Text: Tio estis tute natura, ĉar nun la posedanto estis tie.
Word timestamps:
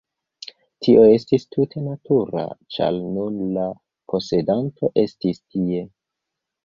Tio 0.85 1.03
estis 1.17 1.43
tute 1.55 1.83
natura, 1.89 2.45
ĉar 2.77 2.97
nun 3.19 3.37
la 3.59 3.67
posedanto 4.15 4.91
estis 5.05 5.43
tie. 5.45 5.85